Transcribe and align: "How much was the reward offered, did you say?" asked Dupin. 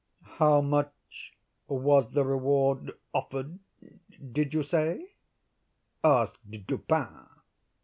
"How 0.39 0.61
much 0.61 1.37
was 1.67 2.09
the 2.09 2.23
reward 2.25 2.91
offered, 3.13 3.59
did 4.31 4.51
you 4.51 4.63
say?" 4.63 5.11
asked 6.03 6.39
Dupin. 6.65 7.27